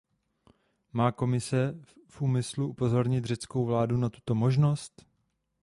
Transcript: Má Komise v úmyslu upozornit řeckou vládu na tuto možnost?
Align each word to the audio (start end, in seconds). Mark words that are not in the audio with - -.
Má 0.93 1.11
Komise 1.11 1.81
v 2.07 2.21
úmyslu 2.21 2.67
upozornit 2.67 3.25
řeckou 3.25 3.65
vládu 3.65 3.97
na 3.97 4.09
tuto 4.09 4.35
možnost? 4.35 5.05